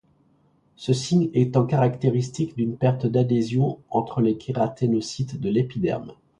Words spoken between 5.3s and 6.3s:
de l'épiderme.